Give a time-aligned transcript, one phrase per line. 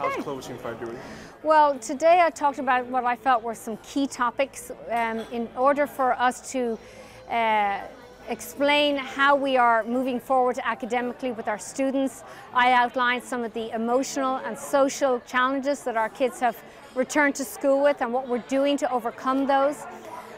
[0.00, 0.98] How's Clovis Unified doing?
[1.42, 5.86] Well, today I talked about what I felt were some key topics um, in order
[5.86, 6.78] for us to
[7.28, 7.82] uh,
[8.26, 12.24] explain how we are moving forward academically with our students.
[12.54, 16.56] I outlined some of the emotional and social challenges that our kids have
[16.94, 19.84] returned to school with and what we're doing to overcome those.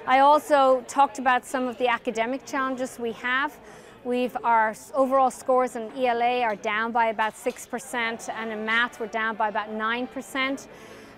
[0.08, 3.56] I also talked about some of the academic challenges we have.
[4.05, 9.07] We've our overall scores in ELA are down by about 6% and in math we're
[9.07, 10.67] down by about 9%.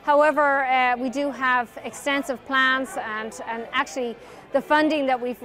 [0.03, 4.17] However, uh, we do have extensive plans and, and actually
[4.53, 5.39] the funding that we've,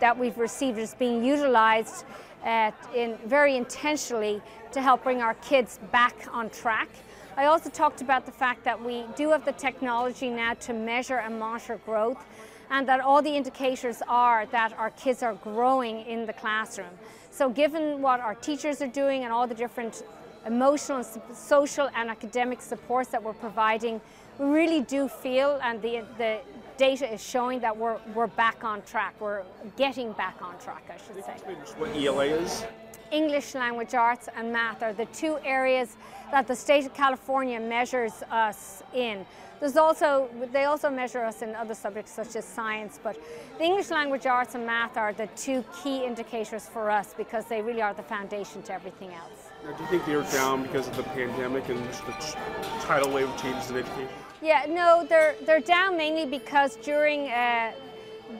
[0.00, 2.06] that we've received is being utilized
[2.46, 4.40] uh, in very intentionally
[4.72, 6.88] to help bring our kids back on track.
[7.36, 11.18] I also talked about the fact that we do have the technology now to measure
[11.18, 12.24] and monitor growth
[12.70, 16.90] and that all the indicators are that our kids are growing in the classroom.
[17.30, 20.02] So given what our teachers are doing and all the different
[20.46, 24.00] emotional, social and academic supports that we're providing,
[24.38, 26.40] we really do feel and the, the
[26.76, 29.14] data is showing that we're, we're back on track.
[29.20, 29.42] We're
[29.76, 31.36] getting back on track, I should say.
[31.78, 32.64] What ELA is?
[33.12, 35.96] English language arts and math are the two areas
[36.30, 39.24] that the state of California measures us in.
[39.60, 43.16] There's also, they also measure us in other subjects such as science, but
[43.56, 47.62] the English language arts and math are the two key indicators for us because they
[47.62, 49.50] really are the foundation to everything else.
[49.64, 52.36] Now, do you think they're down because of the pandemic and the
[52.80, 54.08] tidal wave of changes in education?
[54.42, 57.72] Yeah, no, they're, they're down mainly because during uh,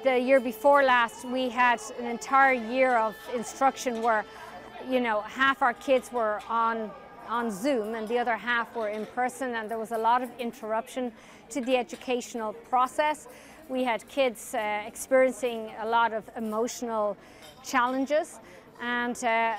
[0.05, 4.27] the year before last, we had an entire year of instruction where,
[4.89, 6.91] you know, half our kids were on
[7.29, 10.31] on Zoom and the other half were in person and there was a lot of
[10.39, 11.13] interruption
[11.51, 13.29] to the educational process.
[13.69, 17.17] We had kids uh, experiencing a lot of emotional
[17.65, 18.39] challenges
[18.81, 19.55] and uh,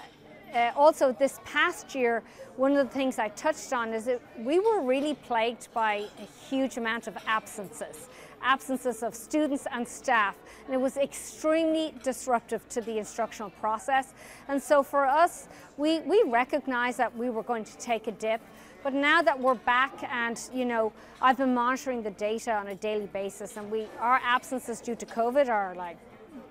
[0.54, 2.24] uh, also this past year
[2.56, 6.46] one of the things I touched on is that we were really plagued by a
[6.50, 8.10] huge amount of absences
[8.42, 10.36] absences of students and staff.
[10.66, 14.14] And it was extremely disruptive to the instructional process.
[14.48, 18.42] And so for us, we, we recognized that we were going to take a dip.
[18.84, 22.76] But now that we're back and, you know, I've been monitoring the data on a
[22.76, 25.98] daily basis and we, our absences due to COVID are like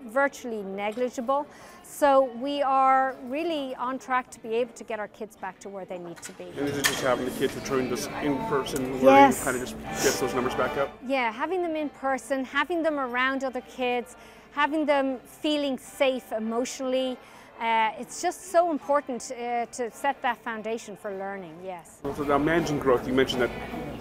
[0.07, 1.47] virtually negligible.
[1.83, 5.69] So we are really on track to be able to get our kids back to
[5.69, 6.45] where they need to be.
[6.45, 9.45] And is it just having the kids return to in-person learning yes.
[9.45, 10.91] kind of just gets those numbers back up?
[11.07, 14.17] Yeah, having them in person, having them around other kids,
[14.53, 17.17] having them feeling safe emotionally,
[17.61, 22.01] uh, it's just so important uh, to set that foundation for learning, yes.
[22.03, 23.51] So now managing growth, you mentioned that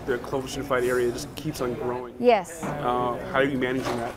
[0.05, 2.13] the Clovis Unified area just keeps on growing.
[2.19, 2.63] Yes.
[2.63, 4.13] Uh, how are you managing that?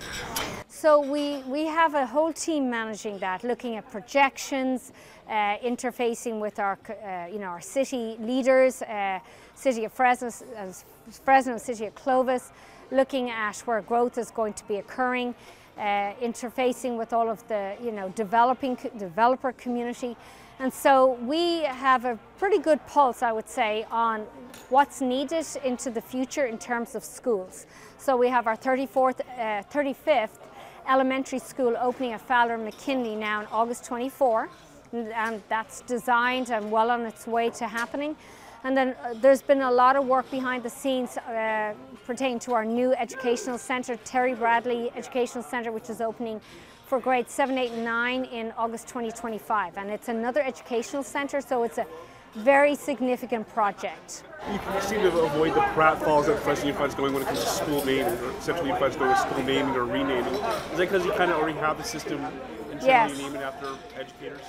[0.81, 4.93] So we, we have a whole team managing that, looking at projections,
[5.29, 9.19] uh, interfacing with our, uh, you know, our city leaders, uh,
[9.57, 10.31] City of Fresno,
[11.25, 12.53] Fresno, City of Clovis,
[12.93, 15.35] looking at where growth is going to be occurring,
[15.77, 20.17] uh, interfacing with all of the, you know, developing developer community.
[20.61, 24.21] And so we have a pretty good pulse, I would say, on
[24.69, 27.67] what's needed into the future in terms of schools.
[27.99, 29.23] So we have our 34th,
[29.73, 30.29] 35th uh,
[30.89, 34.49] elementary school opening at Fowler McKinley now on August 24
[34.93, 38.17] and that's designed and well on its way to happening.
[38.65, 41.75] And then uh, there's been a lot of work behind the scenes uh,
[42.07, 46.41] pertaining to our new educational centre, Terry Bradley Educational Centre, which is opening
[46.87, 49.77] for grades 7, 8 and 9 in August 2025.
[49.77, 51.87] And it's another educational centre, so it's a
[52.35, 54.25] very significant project.
[54.53, 57.41] You can seem to avoid the pratfalls that Fresno Unified is going when it comes
[57.41, 60.35] to school naming, or Central Unified is going with school naming or renaming.
[60.35, 62.25] Is that because you kind of already have the system
[62.71, 63.19] internally yes.
[63.19, 64.41] naming after educators?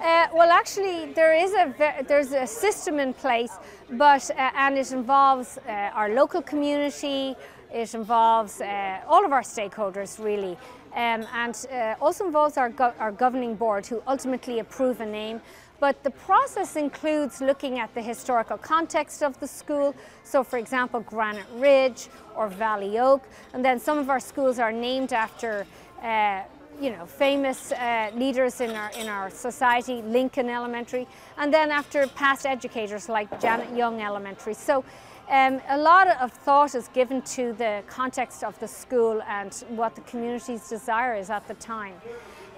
[0.00, 3.52] Uh, well, actually, there is a there's a system in place,
[3.90, 7.34] but uh, and it involves uh, our local community.
[7.72, 10.58] It involves uh, all of our stakeholders, really,
[10.94, 15.40] um, and uh, also involves our go our governing board, who ultimately approve a name.
[15.82, 19.96] But the process includes looking at the historical context of the school.
[20.22, 22.06] So for example, Granite Ridge
[22.36, 23.24] or Valley Oak.
[23.52, 25.66] And then some of our schools are named after
[26.00, 26.42] uh,
[26.80, 32.06] you know, famous uh, leaders in our, in our society, Lincoln Elementary, and then after
[32.06, 34.54] past educators like Janet Young Elementary.
[34.54, 34.84] So
[35.28, 39.96] um, a lot of thought is given to the context of the school and what
[39.96, 41.94] the community's desire is at the time.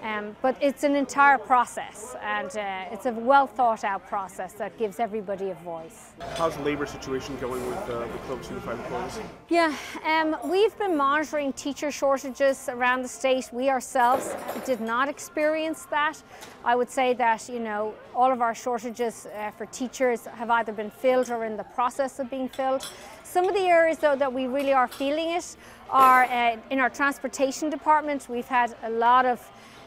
[0.05, 4.77] Um, but it's an entire process and uh, it's a well thought out process that
[4.77, 6.13] gives everybody a voice.
[6.35, 9.19] How's the labour situation going with uh, the Clovis Unified employees?
[9.49, 9.75] Yeah,
[10.05, 13.49] um, we've been monitoring teacher shortages around the state.
[13.51, 16.21] We ourselves did not experience that.
[16.63, 20.71] I would say that, you know, all of our shortages uh, for teachers have either
[20.71, 22.87] been filled or in the process of being filled.
[23.23, 25.57] Some of the areas though that we really are feeling it
[25.89, 28.29] are uh, in our transportation department.
[28.29, 29.41] We've had a lot of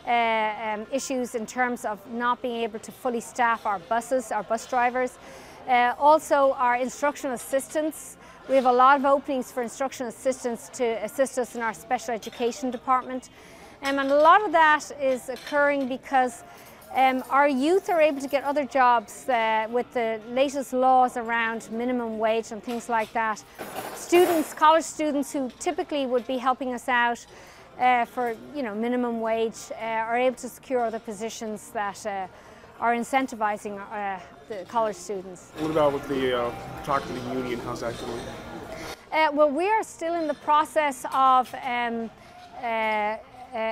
[0.08, 4.66] um, issues in terms of not being able to fully staff our buses, our bus
[4.66, 5.18] drivers.
[5.68, 8.16] Uh, also our instructional assistants.
[8.48, 12.14] We have a lot of openings for instructional assistants to assist us in our special
[12.14, 13.28] education department.
[13.82, 16.42] Um, and a lot of that is occurring because
[16.94, 21.70] um, our youth are able to get other jobs uh, with the latest laws around
[21.70, 23.44] minimum wage and things like that.
[23.94, 27.26] Students, college students who typically would be helping us out
[27.78, 32.26] uh, for you know minimum wage uh, are able to secure other positions that uh,
[32.80, 35.52] are incentivizing uh, the college students.
[35.58, 36.52] What about with the uh,
[36.84, 37.60] talk to the union?
[37.60, 38.20] How's that going?
[39.12, 42.10] Uh, well, we are still in the process of um,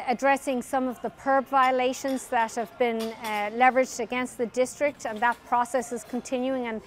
[0.09, 2.99] addressing some of the PERB violations that have been
[3.59, 6.67] leveraged against the district, and that process is continuing.
[6.67, 6.81] And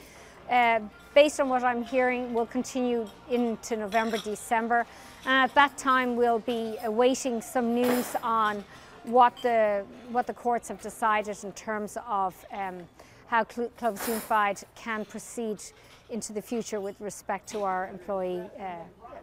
[1.13, 4.85] based on what I'm hearing, will continue into November, December.
[5.25, 8.63] And at that time, we'll be awaiting some news on
[9.03, 12.87] what the, what the courts have decided in terms of um,
[13.27, 15.61] how Clovis Unified can proceed
[16.09, 18.75] into the future with respect to our employee uh,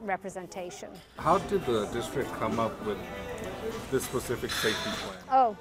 [0.02, 0.88] representation.
[1.18, 2.98] How did the district come up with
[3.90, 5.18] this specific safety plan?
[5.32, 5.56] Oh,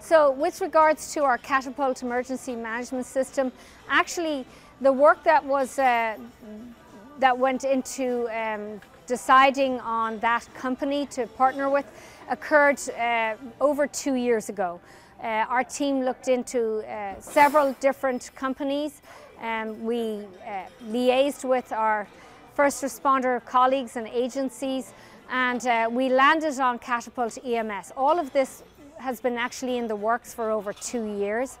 [0.00, 3.52] so with regards to our catapult emergency management system,
[3.88, 4.46] actually
[4.80, 6.16] the work that was uh,
[7.18, 11.84] that went into um, deciding on that company to partner with
[12.30, 14.80] occurred uh, over two years ago.
[15.22, 19.02] Uh, our team looked into uh, several different companies
[19.42, 22.06] and um, we uh, liaised with our
[22.54, 24.94] first responder colleagues and agencies
[25.30, 27.92] and uh, we landed on Catapult EMS.
[27.96, 28.64] All of this
[29.00, 31.58] has been actually in the works for over two years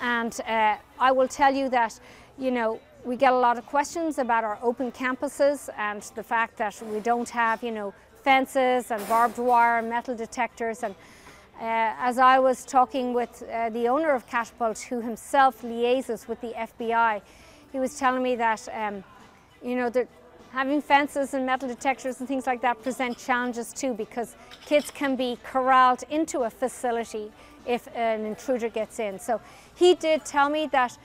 [0.00, 1.98] and uh, I will tell you that
[2.38, 6.56] you know, we get a lot of questions about our open campuses and the fact
[6.58, 7.92] that we don't have, you know,
[8.22, 10.82] fences and barbed wire, and metal detectors.
[10.82, 10.94] And
[11.56, 16.40] uh, as I was talking with uh, the owner of Catapult, who himself liaises with
[16.40, 17.20] the FBI,
[17.72, 19.02] he was telling me that, um,
[19.62, 20.08] you know, that
[20.52, 25.16] having fences and metal detectors and things like that present challenges too because kids can
[25.16, 27.30] be corralled into a facility
[27.66, 29.18] if an intruder gets in.
[29.18, 29.40] So
[29.74, 30.96] he did tell me that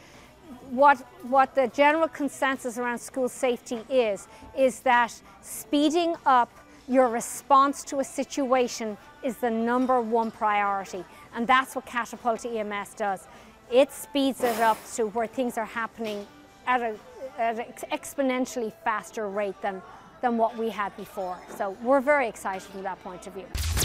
[0.69, 4.27] what, what the general consensus around school safety is,
[4.57, 6.51] is that speeding up
[6.88, 11.03] your response to a situation is the number one priority.
[11.35, 13.27] And that's what Catapult EMS does.
[13.71, 16.25] It speeds it up to where things are happening
[16.65, 16.95] at, a,
[17.37, 19.81] at an exponentially faster rate than,
[20.21, 21.37] than what we had before.
[21.55, 23.76] So we're very excited from that point of view.